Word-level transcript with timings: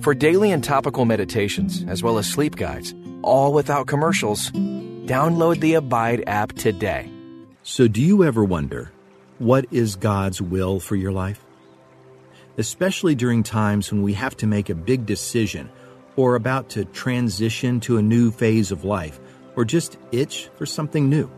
For 0.00 0.14
daily 0.14 0.52
and 0.52 0.62
topical 0.62 1.04
meditations, 1.06 1.84
as 1.88 2.04
well 2.04 2.18
as 2.18 2.30
sleep 2.30 2.54
guides, 2.54 2.94
all 3.22 3.52
without 3.52 3.88
commercials, 3.88 4.52
download 4.52 5.58
the 5.58 5.74
Abide 5.74 6.22
app 6.28 6.52
today. 6.52 7.10
So, 7.64 7.88
do 7.88 8.00
you 8.00 8.22
ever 8.22 8.44
wonder, 8.44 8.92
what 9.38 9.66
is 9.72 9.96
God's 9.96 10.40
will 10.40 10.78
for 10.78 10.94
your 10.94 11.10
life? 11.10 11.44
Especially 12.58 13.16
during 13.16 13.42
times 13.42 13.90
when 13.90 14.02
we 14.02 14.12
have 14.14 14.36
to 14.36 14.46
make 14.46 14.70
a 14.70 14.74
big 14.74 15.04
decision 15.04 15.68
or 16.14 16.36
about 16.36 16.68
to 16.70 16.84
transition 16.84 17.80
to 17.80 17.96
a 17.96 18.02
new 18.02 18.30
phase 18.30 18.70
of 18.70 18.84
life 18.84 19.18
or 19.56 19.64
just 19.64 19.98
itch 20.12 20.48
for 20.54 20.64
something 20.64 21.08
new. 21.08 21.28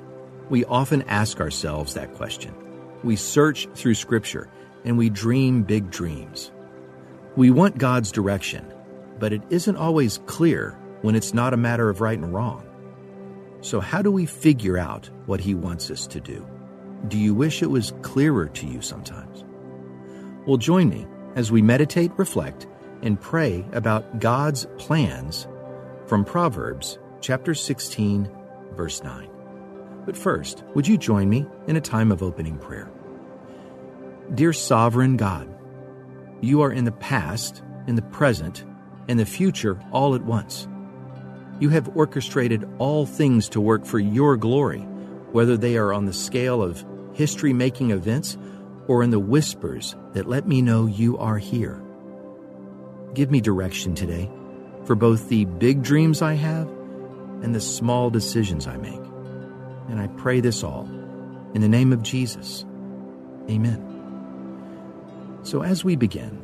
We 0.50 0.66
often 0.66 1.02
ask 1.02 1.40
ourselves 1.40 1.94
that 1.94 2.12
question. 2.14 2.54
We 3.02 3.16
search 3.16 3.68
through 3.74 3.94
Scripture 3.94 4.50
and 4.84 4.98
we 4.98 5.08
dream 5.08 5.62
big 5.62 5.90
dreams. 5.90 6.52
We 7.36 7.50
want 7.50 7.78
God's 7.78 8.10
direction, 8.10 8.72
but 9.20 9.32
it 9.32 9.42
isn't 9.50 9.76
always 9.76 10.18
clear 10.26 10.76
when 11.02 11.14
it's 11.14 11.32
not 11.32 11.54
a 11.54 11.56
matter 11.56 11.88
of 11.88 12.00
right 12.00 12.18
and 12.18 12.34
wrong. 12.34 12.66
So, 13.60 13.78
how 13.78 14.02
do 14.02 14.10
we 14.10 14.26
figure 14.26 14.78
out 14.78 15.08
what 15.26 15.40
He 15.40 15.54
wants 15.54 15.90
us 15.90 16.06
to 16.08 16.20
do? 16.20 16.46
Do 17.08 17.16
you 17.18 17.34
wish 17.34 17.62
it 17.62 17.70
was 17.70 17.92
clearer 18.02 18.48
to 18.48 18.66
you 18.66 18.82
sometimes? 18.82 19.44
Well, 20.46 20.56
join 20.56 20.88
me 20.88 21.06
as 21.36 21.52
we 21.52 21.62
meditate, 21.62 22.10
reflect, 22.16 22.66
and 23.02 23.20
pray 23.20 23.64
about 23.72 24.18
God's 24.18 24.66
plans 24.78 25.46
from 26.06 26.24
Proverbs 26.24 26.98
chapter 27.20 27.54
16, 27.54 28.28
verse 28.72 29.02
9. 29.04 29.30
But 30.04 30.16
first, 30.16 30.64
would 30.74 30.88
you 30.88 30.98
join 30.98 31.28
me 31.28 31.46
in 31.68 31.76
a 31.76 31.80
time 31.80 32.10
of 32.10 32.22
opening 32.22 32.58
prayer? 32.58 32.90
Dear 34.34 34.52
sovereign 34.52 35.16
God, 35.16 35.48
you 36.40 36.62
are 36.62 36.72
in 36.72 36.84
the 36.84 36.92
past, 36.92 37.62
in 37.86 37.94
the 37.96 38.02
present, 38.02 38.64
and 39.08 39.18
the 39.18 39.26
future 39.26 39.78
all 39.92 40.14
at 40.14 40.24
once. 40.24 40.68
You 41.58 41.68
have 41.70 41.94
orchestrated 41.96 42.68
all 42.78 43.04
things 43.06 43.48
to 43.50 43.60
work 43.60 43.84
for 43.84 43.98
your 43.98 44.36
glory, 44.36 44.80
whether 45.32 45.56
they 45.56 45.76
are 45.76 45.92
on 45.92 46.06
the 46.06 46.12
scale 46.12 46.62
of 46.62 46.84
history 47.12 47.52
making 47.52 47.90
events 47.90 48.38
or 48.86 49.02
in 49.02 49.10
the 49.10 49.18
whispers 49.18 49.94
that 50.14 50.28
let 50.28 50.46
me 50.46 50.62
know 50.62 50.86
you 50.86 51.18
are 51.18 51.38
here. 51.38 51.82
Give 53.14 53.30
me 53.30 53.40
direction 53.40 53.94
today 53.94 54.30
for 54.84 54.94
both 54.94 55.28
the 55.28 55.44
big 55.44 55.82
dreams 55.82 56.22
I 56.22 56.34
have 56.34 56.68
and 57.42 57.54
the 57.54 57.60
small 57.60 58.10
decisions 58.10 58.66
I 58.66 58.76
make. 58.76 59.00
And 59.88 60.00
I 60.00 60.06
pray 60.06 60.40
this 60.40 60.62
all 60.62 60.88
in 61.54 61.60
the 61.60 61.68
name 61.68 61.92
of 61.92 62.02
Jesus. 62.02 62.64
Amen. 63.48 63.89
So 65.42 65.62
as 65.62 65.84
we 65.84 65.96
begin, 65.96 66.40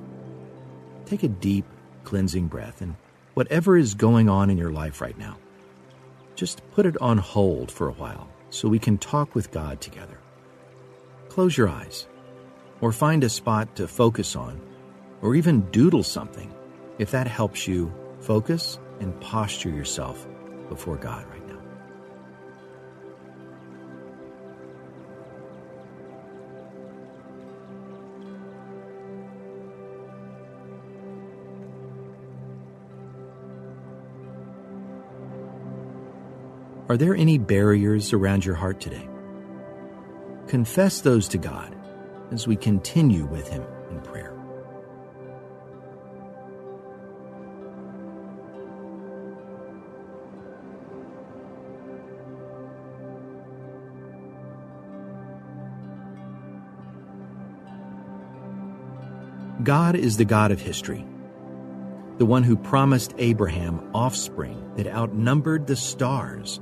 take 1.05 1.23
a 1.23 1.29
deep, 1.29 1.65
cleansing 2.05 2.49
breath 2.49 2.81
and 2.81 2.97
whatever 3.35 3.77
is 3.77 3.95
going 3.95 4.29
on 4.29 4.49
in 4.51 4.57
your 4.57 4.73
life 4.73 5.01
right 5.01 5.19
now, 5.19 5.37
just 6.35 6.63
put 6.73 6.87
it 6.87 7.01
on 7.01 7.19
hold 7.19 7.71
for 7.71 7.89
a 7.89 7.93
while 7.93 8.29
so 8.51 8.69
we 8.69 8.79
can 8.79 8.99
talk 8.99 9.35
with 9.35 9.51
God 9.51 9.81
together. 9.81 10.19
Close 11.29 11.57
your 11.57 11.69
eyes 11.69 12.07
or 12.81 12.93
find 12.93 13.25
a 13.25 13.29
spot 13.29 13.77
to 13.77 13.89
focus 13.89 14.37
on 14.37 14.61
or 15.23 15.35
even 15.35 15.71
doodle 15.71 16.03
something 16.03 16.53
if 16.99 17.11
that 17.11 17.27
helps 17.27 17.67
you 17.67 17.93
focus 18.21 18.79
and 19.01 19.19
posture 19.21 19.71
yourself 19.71 20.27
before 20.69 20.97
God 20.97 21.27
right 21.29 21.46
now. 21.46 21.46
Are 36.89 36.97
there 36.97 37.17
any 37.17 37.37
barriers 37.37 38.13
around 38.13 38.45
your 38.45 38.55
heart 38.55 38.81
today? 38.81 39.09
Confess 40.47 41.01
those 41.01 41.27
to 41.29 41.39
God 41.39 41.75
as 42.31 42.47
we 42.47 42.55
continue 42.55 43.27
with 43.27 43.49
Him 43.49 43.65
in 43.91 44.01
prayer. 44.03 44.33
God 59.65 59.97
is 59.97 60.17
the 60.17 60.25
God 60.25 60.53
of 60.53 60.61
history, 60.61 61.05
the 62.19 62.27
one 62.27 62.45
who 62.45 62.57
promised 62.57 63.13
Abraham 63.19 63.91
offspring 63.93 64.63
that 64.77 64.87
outnumbered 64.87 65.67
the 65.67 65.75
stars, 65.75 66.61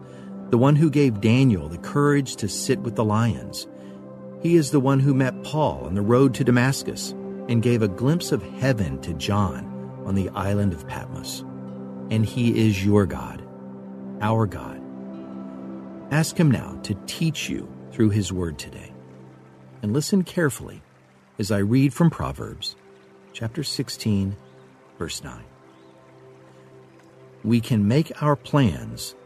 the 0.55 0.59
one 0.59 0.77
who 0.77 0.89
gave 0.89 1.21
Daniel 1.21 1.69
the 1.69 1.79
courage 1.79 2.37
to 2.37 2.49
sit 2.49 2.79
with 2.79 2.95
the 2.95 3.05
lions. 3.05 3.67
He 4.41 4.55
is 4.55 4.71
the 4.71 4.79
one 4.79 5.01
who 5.01 5.13
met 5.13 5.43
Paul 5.43 5.81
on 5.85 5.97
the 5.97 6.01
road 6.01 6.33
to 6.35 6.45
Damascus 6.45 7.11
and 7.49 7.61
gave 7.61 7.83
a 7.83 7.89
glimpse 7.89 8.31
of 8.31 8.41
heaven 8.61 9.01
to 9.01 9.15
John 9.15 9.65
on 10.07 10.15
the 10.15 10.29
island 10.29 10.73
of 10.73 10.87
Patmos. 10.87 11.41
And 12.09 12.25
he 12.25 12.69
is 12.69 12.87
your 12.87 13.05
God, 13.05 13.45
our 14.21 14.47
God. 14.47 14.81
Ask 16.13 16.37
him 16.37 16.53
now 16.53 16.79
to 16.85 16.95
teach 17.07 17.49
you 17.49 17.69
through 17.91 18.11
his 18.11 18.33
word 18.33 18.57
today. 18.57 18.93
And 19.83 19.93
listen 19.93 20.23
carefully 20.23 20.85
as 21.37 21.51
I 21.51 21.59
read 21.59 21.93
from 21.93 22.11
Proverbs 22.11 22.77
chapter 23.33 23.65
16, 23.65 24.37
verse 25.01 25.25
9. 25.25 25.43
We 27.43 27.61
can 27.61 27.89
make 27.89 28.23
our 28.23 28.37
plans, 28.37 29.17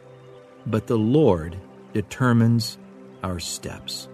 but 0.69 0.87
the 0.87 0.99
Lord 0.99 1.57
determines 1.95 2.79
our 3.25 3.41
steps. 3.41 4.09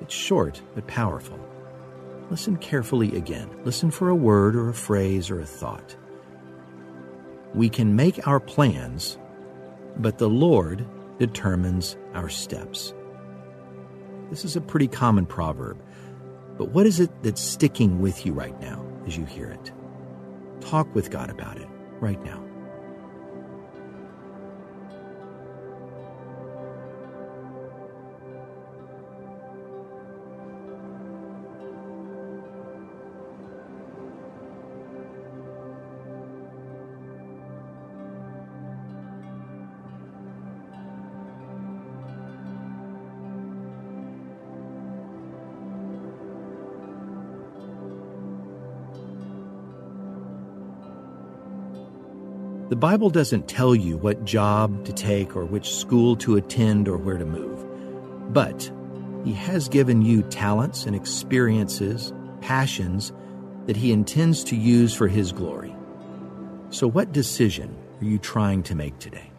It's 0.00 0.14
short 0.14 0.60
but 0.74 0.86
powerful. 0.86 1.38
Listen 2.30 2.56
carefully 2.56 3.16
again. 3.16 3.48
Listen 3.64 3.90
for 3.90 4.08
a 4.08 4.14
word 4.14 4.54
or 4.56 4.68
a 4.68 4.74
phrase 4.74 5.30
or 5.30 5.40
a 5.40 5.46
thought. 5.46 5.96
We 7.54 7.68
can 7.68 7.96
make 7.96 8.26
our 8.26 8.40
plans, 8.40 9.18
but 9.96 10.18
the 10.18 10.28
Lord 10.28 10.86
determines 11.18 11.96
our 12.14 12.28
steps. 12.28 12.94
This 14.30 14.44
is 14.44 14.56
a 14.56 14.60
pretty 14.60 14.88
common 14.88 15.26
proverb, 15.26 15.78
but 16.56 16.70
what 16.70 16.86
is 16.86 17.00
it 17.00 17.10
that's 17.22 17.40
sticking 17.42 18.00
with 18.00 18.24
you 18.24 18.32
right 18.32 18.58
now 18.60 18.84
as 19.06 19.16
you 19.16 19.24
hear 19.24 19.48
it? 19.48 19.72
Talk 20.60 20.94
with 20.94 21.10
God 21.10 21.30
about 21.30 21.58
it 21.58 21.68
right 22.00 22.22
now. 22.24 22.41
The 52.72 52.76
Bible 52.76 53.10
doesn't 53.10 53.48
tell 53.48 53.74
you 53.74 53.98
what 53.98 54.24
job 54.24 54.86
to 54.86 54.94
take 54.94 55.36
or 55.36 55.44
which 55.44 55.74
school 55.74 56.16
to 56.16 56.36
attend 56.36 56.88
or 56.88 56.96
where 56.96 57.18
to 57.18 57.26
move. 57.26 58.32
But 58.32 58.72
He 59.26 59.34
has 59.34 59.68
given 59.68 60.00
you 60.00 60.22
talents 60.22 60.86
and 60.86 60.96
experiences, 60.96 62.14
passions 62.40 63.12
that 63.66 63.76
He 63.76 63.92
intends 63.92 64.42
to 64.44 64.56
use 64.56 64.94
for 64.94 65.06
His 65.06 65.32
glory. 65.32 65.76
So, 66.70 66.88
what 66.88 67.12
decision 67.12 67.76
are 68.00 68.06
you 68.06 68.16
trying 68.16 68.62
to 68.62 68.74
make 68.74 68.98
today? 68.98 69.30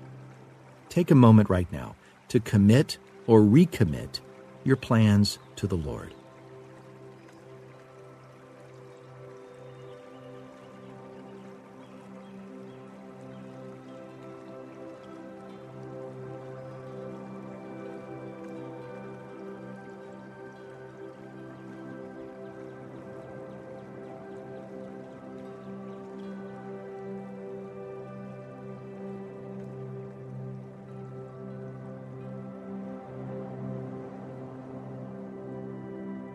Take 0.89 1.09
a 1.09 1.15
moment 1.15 1.49
right 1.49 1.71
now 1.71 1.95
to 2.27 2.39
commit 2.39 2.99
or 3.25 3.39
recommit 3.39 4.19
your 4.63 4.75
plans 4.75 5.39
to 5.55 5.65
the 5.65 5.75
Lord. 5.75 6.13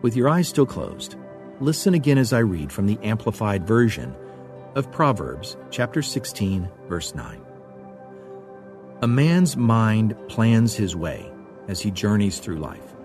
With 0.09 0.15
your 0.15 0.29
eyes 0.29 0.47
still 0.47 0.65
closed, 0.65 1.17
listen 1.59 1.93
again 1.93 2.17
as 2.17 2.33
I 2.33 2.39
read 2.39 2.71
from 2.71 2.87
the 2.87 2.97
Amplified 3.03 3.67
Version 3.67 4.15
of 4.73 4.91
Proverbs, 4.91 5.55
chapter 5.69 6.01
16, 6.01 6.67
verse 6.87 7.13
9. 7.13 7.39
A 9.03 9.07
man's 9.07 9.55
mind 9.55 10.15
plans 10.27 10.73
his 10.73 10.95
way 10.95 11.31
as 11.67 11.79
he 11.79 11.91
journeys 11.91 12.39
through 12.39 12.57
life, 12.57 12.95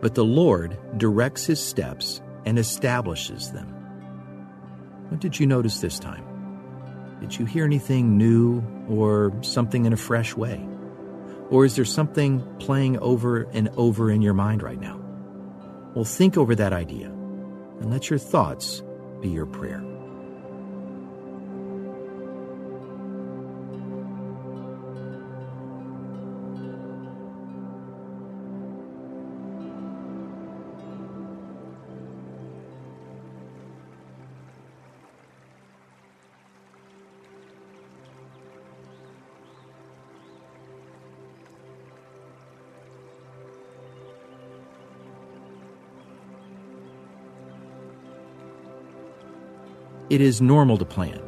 but 0.00 0.14
the 0.14 0.24
Lord 0.24 0.78
directs 0.98 1.46
his 1.46 1.58
steps 1.58 2.22
and 2.46 2.60
establishes 2.60 3.50
them. 3.50 3.66
What 5.08 5.20
did 5.20 5.40
you 5.40 5.48
notice 5.48 5.80
this 5.80 5.98
time? 5.98 6.24
Did 7.18 7.36
you 7.36 7.44
hear 7.44 7.64
anything 7.64 8.16
new 8.16 8.62
or 8.88 9.32
something 9.40 9.84
in 9.84 9.92
a 9.92 9.96
fresh 9.96 10.36
way? 10.36 10.64
Or 11.50 11.64
is 11.64 11.74
there 11.74 11.84
something 11.84 12.40
playing 12.60 13.00
over 13.00 13.48
and 13.52 13.68
over 13.70 14.12
in 14.12 14.22
your 14.22 14.34
mind 14.34 14.62
right 14.62 14.80
now? 14.80 14.99
Well, 15.94 16.04
think 16.04 16.36
over 16.36 16.54
that 16.54 16.72
idea 16.72 17.06
and 17.06 17.90
let 17.90 18.10
your 18.10 18.18
thoughts 18.18 18.82
be 19.20 19.28
your 19.28 19.46
prayer. 19.46 19.89
It 50.10 50.20
is 50.20 50.42
normal 50.42 50.76
to 50.76 50.84
plan. 50.84 51.22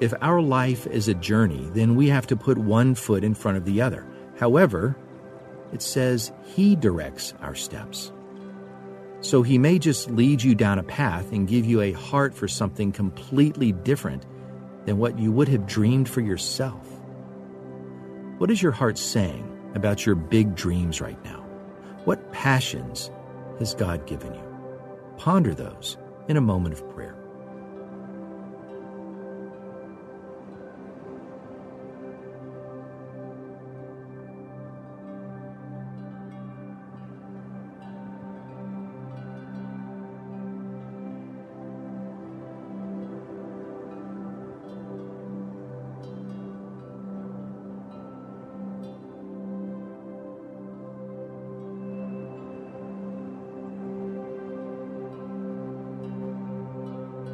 If 0.00 0.12
our 0.20 0.40
life 0.40 0.86
is 0.88 1.06
a 1.06 1.14
journey, 1.14 1.70
then 1.74 1.94
we 1.94 2.08
have 2.08 2.26
to 2.26 2.36
put 2.36 2.58
one 2.58 2.96
foot 2.96 3.22
in 3.22 3.34
front 3.34 3.56
of 3.56 3.64
the 3.64 3.80
other. 3.80 4.04
However, 4.36 4.96
it 5.72 5.80
says 5.80 6.32
He 6.44 6.74
directs 6.74 7.34
our 7.40 7.54
steps. 7.54 8.10
So 9.20 9.42
He 9.42 9.58
may 9.58 9.78
just 9.78 10.10
lead 10.10 10.42
you 10.42 10.56
down 10.56 10.80
a 10.80 10.82
path 10.82 11.30
and 11.30 11.46
give 11.46 11.64
you 11.64 11.82
a 11.82 11.92
heart 11.92 12.34
for 12.34 12.48
something 12.48 12.90
completely 12.90 13.70
different 13.70 14.26
than 14.86 14.98
what 14.98 15.18
you 15.18 15.30
would 15.30 15.48
have 15.48 15.66
dreamed 15.66 16.08
for 16.08 16.20
yourself. 16.20 16.88
What 18.38 18.50
is 18.50 18.62
your 18.62 18.72
heart 18.72 18.98
saying 18.98 19.46
about 19.74 20.04
your 20.04 20.16
big 20.16 20.56
dreams 20.56 21.00
right 21.00 21.22
now? 21.24 21.42
What 22.06 22.32
passions 22.32 23.10
has 23.58 23.74
God 23.74 24.06
given 24.06 24.34
you? 24.34 24.42
Ponder 25.18 25.54
those 25.54 25.98
in 26.26 26.38
a 26.38 26.40
moment 26.40 26.74
of 26.74 26.88
prayer. 26.90 27.19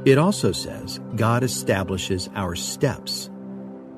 It 0.06 0.18
also 0.18 0.52
says 0.52 1.00
God 1.16 1.42
establishes 1.42 2.30
our 2.36 2.54
steps. 2.54 3.28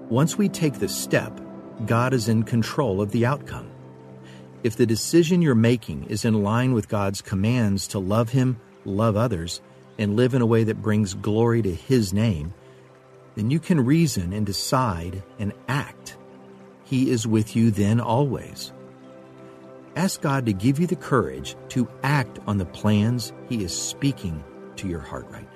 Once 0.08 0.38
we 0.38 0.48
take 0.48 0.78
the 0.78 0.88
step, 0.88 1.38
God 1.84 2.14
is 2.14 2.30
in 2.30 2.44
control 2.44 3.02
of 3.02 3.10
the 3.10 3.26
outcome. 3.26 3.70
If 4.64 4.74
the 4.74 4.86
decision 4.86 5.42
you're 5.42 5.54
making 5.54 6.04
is 6.04 6.24
in 6.24 6.42
line 6.42 6.72
with 6.72 6.88
God's 6.88 7.20
commands 7.20 7.86
to 7.88 7.98
love 7.98 8.30
Him, 8.30 8.58
love 8.86 9.18
others, 9.18 9.60
and 9.98 10.16
live 10.16 10.32
in 10.32 10.40
a 10.40 10.46
way 10.46 10.64
that 10.64 10.80
brings 10.80 11.12
glory 11.12 11.60
to 11.60 11.74
His 11.74 12.14
name, 12.14 12.54
then 13.34 13.50
you 13.50 13.60
can 13.60 13.84
reason 13.84 14.32
and 14.32 14.46
decide 14.46 15.22
and 15.38 15.52
act. 15.68 16.16
He 16.84 17.10
is 17.10 17.26
with 17.26 17.54
you 17.54 17.70
then 17.70 18.00
always. 18.00 18.72
Ask 19.94 20.22
God 20.22 20.46
to 20.46 20.54
give 20.54 20.80
you 20.80 20.86
the 20.86 20.96
courage 20.96 21.54
to 21.68 21.86
act 22.02 22.38
on 22.46 22.56
the 22.56 22.64
plans 22.64 23.34
He 23.50 23.62
is 23.62 23.78
speaking 23.78 24.42
to 24.76 24.88
your 24.88 25.00
heart 25.00 25.26
right 25.30 25.47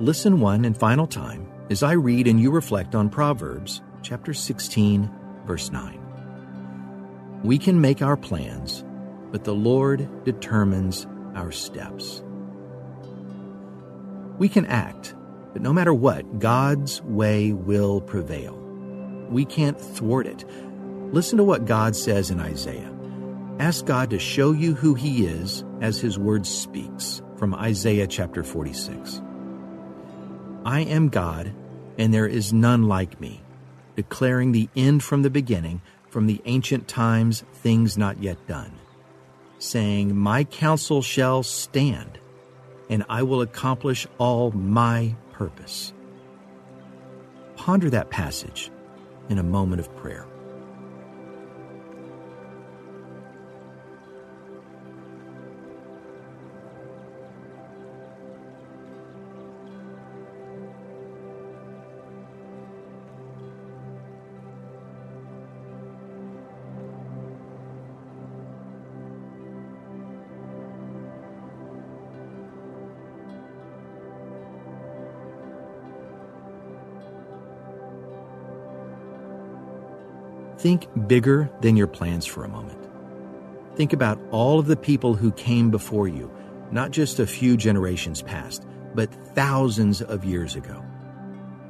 Listen 0.00 0.40
one 0.40 0.64
and 0.64 0.74
final 0.74 1.06
time 1.06 1.46
as 1.68 1.82
I 1.82 1.92
read 1.92 2.26
and 2.26 2.40
you 2.40 2.50
reflect 2.50 2.94
on 2.94 3.10
Proverbs 3.10 3.82
chapter 4.00 4.32
16, 4.32 5.10
verse 5.44 5.70
9. 5.70 7.42
We 7.44 7.58
can 7.58 7.82
make 7.82 8.00
our 8.00 8.16
plans, 8.16 8.82
but 9.30 9.44
the 9.44 9.54
Lord 9.54 10.24
determines 10.24 11.06
our 11.34 11.52
steps. 11.52 12.22
We 14.38 14.48
can 14.48 14.64
act, 14.64 15.14
but 15.52 15.60
no 15.60 15.70
matter 15.70 15.92
what, 15.92 16.38
God's 16.38 17.02
way 17.02 17.52
will 17.52 18.00
prevail. 18.00 18.56
We 19.28 19.44
can't 19.44 19.78
thwart 19.78 20.26
it. 20.26 20.46
Listen 21.12 21.36
to 21.36 21.44
what 21.44 21.66
God 21.66 21.94
says 21.94 22.30
in 22.30 22.40
Isaiah. 22.40 22.90
Ask 23.58 23.84
God 23.84 24.08
to 24.10 24.18
show 24.18 24.52
you 24.52 24.72
who 24.74 24.94
He 24.94 25.26
is 25.26 25.62
as 25.82 26.00
His 26.00 26.18
word 26.18 26.46
speaks 26.46 27.20
from 27.36 27.54
Isaiah 27.54 28.06
chapter 28.06 28.42
46. 28.42 29.20
I 30.64 30.80
am 30.80 31.08
God, 31.08 31.52
and 31.98 32.12
there 32.12 32.26
is 32.26 32.52
none 32.52 32.84
like 32.88 33.20
me, 33.20 33.42
declaring 33.96 34.52
the 34.52 34.68
end 34.76 35.02
from 35.02 35.22
the 35.22 35.30
beginning, 35.30 35.80
from 36.08 36.26
the 36.26 36.42
ancient 36.44 36.86
times, 36.88 37.44
things 37.54 37.96
not 37.96 38.22
yet 38.22 38.46
done, 38.46 38.72
saying, 39.58 40.16
My 40.16 40.44
counsel 40.44 41.00
shall 41.02 41.42
stand, 41.42 42.18
and 42.90 43.04
I 43.08 43.22
will 43.22 43.40
accomplish 43.40 44.06
all 44.18 44.50
my 44.50 45.14
purpose. 45.32 45.94
Ponder 47.56 47.88
that 47.90 48.10
passage 48.10 48.70
in 49.28 49.38
a 49.38 49.42
moment 49.42 49.80
of 49.80 49.94
prayer. 49.96 50.26
Think 80.60 80.88
bigger 81.08 81.50
than 81.62 81.74
your 81.74 81.86
plans 81.86 82.26
for 82.26 82.44
a 82.44 82.48
moment. 82.48 82.86
Think 83.76 83.94
about 83.94 84.20
all 84.30 84.58
of 84.58 84.66
the 84.66 84.76
people 84.76 85.14
who 85.14 85.32
came 85.32 85.70
before 85.70 86.06
you, 86.06 86.30
not 86.70 86.90
just 86.90 87.18
a 87.18 87.26
few 87.26 87.56
generations 87.56 88.20
past, 88.20 88.66
but 88.94 89.10
thousands 89.34 90.02
of 90.02 90.22
years 90.22 90.56
ago. 90.56 90.84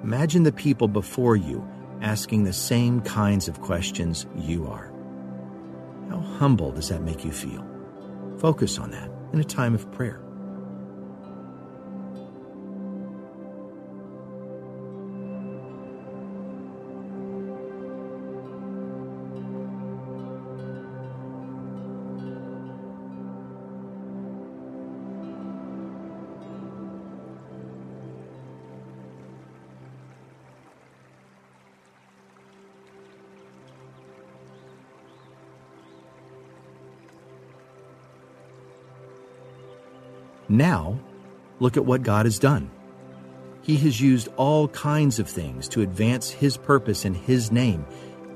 Imagine 0.02 0.42
the 0.42 0.50
people 0.50 0.88
before 0.88 1.36
you 1.36 1.64
asking 2.00 2.42
the 2.42 2.52
same 2.52 3.00
kinds 3.02 3.46
of 3.46 3.60
questions 3.60 4.26
you 4.34 4.66
are. 4.66 4.92
How 6.08 6.18
humble 6.18 6.72
does 6.72 6.88
that 6.88 7.02
make 7.02 7.24
you 7.24 7.30
feel? 7.30 7.64
Focus 8.38 8.76
on 8.76 8.90
that 8.90 9.08
in 9.32 9.38
a 9.38 9.44
time 9.44 9.76
of 9.76 9.88
prayer. 9.92 10.20
Now, 40.50 40.98
look 41.60 41.76
at 41.76 41.84
what 41.84 42.02
God 42.02 42.26
has 42.26 42.40
done. 42.40 42.72
He 43.62 43.76
has 43.76 44.00
used 44.00 44.26
all 44.36 44.66
kinds 44.68 45.20
of 45.20 45.28
things 45.28 45.68
to 45.68 45.82
advance 45.82 46.28
His 46.28 46.56
purpose 46.56 47.04
in 47.04 47.14
His 47.14 47.52
name, 47.52 47.86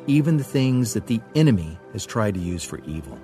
even 0.06 0.36
the 0.36 0.44
things 0.44 0.94
that 0.94 1.08
the 1.08 1.20
enemy 1.34 1.76
has 1.92 2.06
tried 2.06 2.34
to 2.34 2.40
use 2.40 2.62
for 2.62 2.78
evil. 2.84 3.18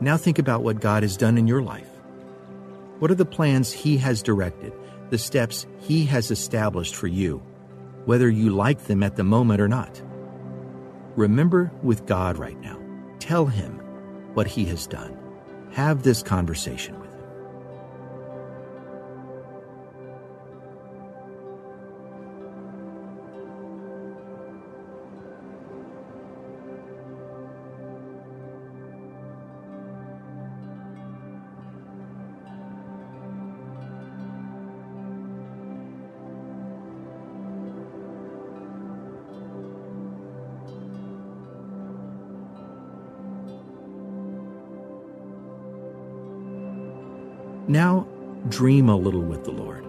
Now 0.00 0.16
think 0.16 0.38
about 0.38 0.62
what 0.62 0.80
God 0.80 1.02
has 1.02 1.18
done 1.18 1.36
in 1.36 1.46
your 1.46 1.60
life. 1.60 1.90
What 3.00 3.10
are 3.10 3.16
the 3.16 3.26
plans 3.26 3.70
He 3.70 3.98
has 3.98 4.22
directed, 4.22 4.72
the 5.10 5.18
steps 5.18 5.66
He 5.78 6.06
has 6.06 6.30
established 6.30 6.94
for 6.94 7.06
you, 7.06 7.42
whether 8.06 8.30
you 8.30 8.48
like 8.48 8.84
them 8.84 9.02
at 9.02 9.16
the 9.16 9.24
moment 9.24 9.60
or 9.60 9.68
not? 9.68 10.00
Remember 11.16 11.70
with 11.82 12.06
God 12.06 12.38
right 12.38 12.58
now. 12.62 12.80
Tell 13.18 13.44
Him 13.44 13.78
what 14.32 14.46
He 14.46 14.64
has 14.66 14.86
done. 14.86 15.18
Have 15.72 16.02
this 16.02 16.22
conversation 16.22 16.98
with 16.98 17.11
Now, 47.72 48.06
dream 48.50 48.90
a 48.90 48.96
little 48.96 49.22
with 49.22 49.44
the 49.44 49.50
Lord. 49.50 49.86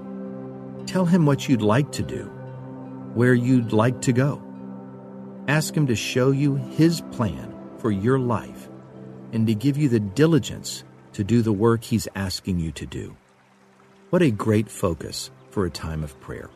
Tell 0.88 1.04
Him 1.04 1.26
what 1.26 1.50
you'd 1.50 1.62
like 1.62 1.92
to 1.92 2.02
do, 2.02 2.28
where 3.14 3.34
you'd 3.34 3.74
like 3.74 4.00
to 4.04 4.14
go. 4.14 4.42
Ask 5.50 5.76
Him 5.76 5.88
to 5.88 5.96
show 5.96 6.32
you 6.32 6.56
His 6.56 7.02
plan 7.12 7.54
for 7.80 7.92
your 7.92 8.20
life 8.20 8.70
and 9.34 9.46
to 9.48 9.54
give 9.54 9.76
you 9.76 9.90
the 9.90 10.00
diligence 10.00 10.86
to 11.12 11.26
do 11.26 11.42
the 11.42 11.52
work 11.52 11.84
He's 11.84 12.08
asking 12.16 12.58
you 12.58 12.72
to 12.72 12.86
do. 12.86 13.18
What 14.12 14.22
a 14.22 14.32
great 14.32 14.70
focus 14.70 15.30
for 15.50 15.66
a 15.66 15.70
time 15.70 16.06
of 16.06 16.18
prayer. 16.22 16.50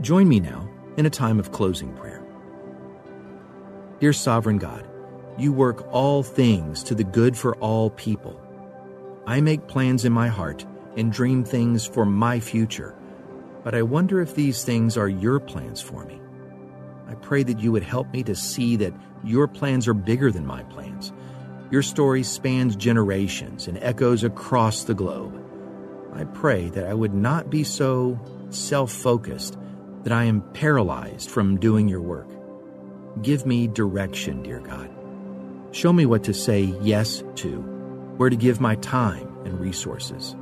Join 0.00 0.30
me 0.30 0.40
now 0.40 0.66
in 0.96 1.04
a 1.04 1.10
time 1.10 1.38
of 1.38 1.52
closing 1.52 1.92
prayer. 1.92 2.24
Dear 3.98 4.14
Sovereign 4.14 4.56
God, 4.56 4.88
you 5.36 5.52
work 5.52 5.86
all 5.92 6.22
things 6.22 6.82
to 6.84 6.94
the 6.94 7.04
good 7.04 7.36
for 7.36 7.54
all 7.56 7.90
people. 7.90 8.40
I 9.26 9.42
make 9.42 9.68
plans 9.68 10.06
in 10.06 10.12
my 10.12 10.28
heart 10.28 10.64
and 10.96 11.12
dream 11.12 11.44
things 11.44 11.84
for 11.84 12.06
my 12.06 12.40
future, 12.40 12.94
but 13.62 13.74
I 13.74 13.82
wonder 13.82 14.22
if 14.22 14.34
these 14.34 14.64
things 14.64 14.96
are 14.96 15.08
your 15.08 15.38
plans 15.38 15.82
for 15.82 16.02
me. 16.06 16.18
I 17.06 17.14
pray 17.16 17.42
that 17.42 17.60
you 17.60 17.70
would 17.70 17.82
help 17.82 18.10
me 18.10 18.22
to 18.22 18.34
see 18.34 18.76
that 18.76 18.94
your 19.22 19.46
plans 19.46 19.86
are 19.86 19.92
bigger 19.92 20.32
than 20.32 20.46
my 20.46 20.62
plans. 20.62 21.12
Your 21.70 21.82
story 21.82 22.22
spans 22.22 22.74
generations 22.74 23.68
and 23.68 23.76
echoes 23.82 24.24
across 24.24 24.84
the 24.84 24.94
globe. 24.94 25.44
I 26.14 26.24
pray 26.24 26.70
that 26.70 26.86
I 26.86 26.94
would 26.94 27.14
not 27.14 27.50
be 27.50 27.64
so 27.64 28.18
self 28.48 28.90
focused 28.92 29.58
that 30.02 30.12
I 30.12 30.24
am 30.24 30.42
paralyzed 30.52 31.30
from 31.30 31.58
doing 31.58 31.88
your 31.88 32.00
work. 32.00 32.28
Give 33.22 33.44
me 33.44 33.66
direction, 33.66 34.42
dear 34.42 34.60
God. 34.60 34.90
Show 35.72 35.92
me 35.92 36.06
what 36.06 36.24
to 36.24 36.34
say 36.34 36.74
yes 36.80 37.22
to, 37.36 37.60
where 38.16 38.30
to 38.30 38.36
give 38.36 38.60
my 38.60 38.76
time 38.76 39.28
and 39.44 39.60
resources, 39.60 40.32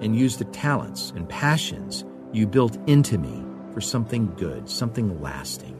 and 0.00 0.16
use 0.16 0.36
the 0.36 0.44
talents 0.46 1.12
and 1.16 1.28
passions 1.28 2.04
you 2.32 2.46
built 2.46 2.76
into 2.88 3.18
me 3.18 3.44
for 3.72 3.80
something 3.80 4.32
good, 4.36 4.68
something 4.68 5.20
lasting. 5.20 5.78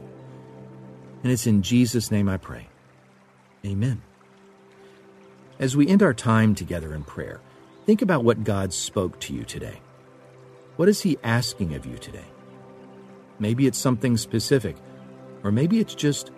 And 1.22 1.32
it's 1.32 1.46
in 1.46 1.62
Jesus' 1.62 2.10
name 2.10 2.28
I 2.28 2.36
pray. 2.36 2.68
Amen. 3.64 4.02
As 5.58 5.76
we 5.76 5.88
end 5.88 6.02
our 6.02 6.14
time 6.14 6.54
together 6.54 6.94
in 6.94 7.04
prayer, 7.04 7.40
think 7.86 8.02
about 8.02 8.24
what 8.24 8.44
God 8.44 8.72
spoke 8.72 9.20
to 9.20 9.34
you 9.34 9.44
today. 9.44 9.80
What 10.76 10.88
is 10.88 11.02
He 11.02 11.18
asking 11.22 11.74
of 11.74 11.86
you 11.86 11.96
today? 11.96 12.24
Maybe 13.38 13.66
it's 13.66 13.78
something 13.78 14.16
specific, 14.16 14.76
or 15.42 15.52
maybe 15.52 15.80
it's 15.80 15.94
just 15.94 16.30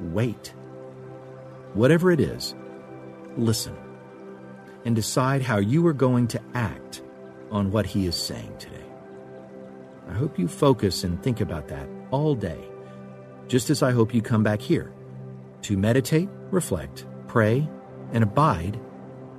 wait. 0.00 0.54
Whatever 1.74 2.10
it 2.10 2.20
is, 2.20 2.54
listen 3.36 3.76
and 4.84 4.96
decide 4.96 5.42
how 5.42 5.58
you 5.58 5.86
are 5.86 5.92
going 5.92 6.26
to 6.28 6.40
act 6.54 7.02
on 7.50 7.70
what 7.70 7.86
He 7.86 8.06
is 8.06 8.16
saying 8.16 8.56
today. 8.58 8.76
I 10.08 10.14
hope 10.14 10.38
you 10.38 10.48
focus 10.48 11.04
and 11.04 11.22
think 11.22 11.40
about 11.40 11.68
that 11.68 11.88
all 12.10 12.34
day, 12.34 12.58
just 13.46 13.70
as 13.70 13.82
I 13.82 13.92
hope 13.92 14.14
you 14.14 14.22
come 14.22 14.42
back 14.42 14.60
here 14.60 14.92
to 15.62 15.76
meditate, 15.76 16.28
reflect, 16.50 17.06
pray, 17.28 17.68
and 18.12 18.24
abide 18.24 18.80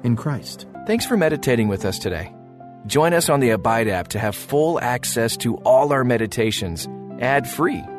in 0.03 0.15
Christ. 0.15 0.67
Thanks 0.85 1.05
for 1.05 1.17
meditating 1.17 1.67
with 1.67 1.85
us 1.85 1.99
today. 1.99 2.33
Join 2.87 3.13
us 3.13 3.29
on 3.29 3.39
the 3.39 3.51
Abide 3.51 3.87
app 3.87 4.09
to 4.09 4.19
have 4.19 4.35
full 4.35 4.79
access 4.79 5.37
to 5.37 5.57
all 5.57 5.93
our 5.93 6.03
meditations 6.03 6.87
ad 7.21 7.47
free 7.47 7.90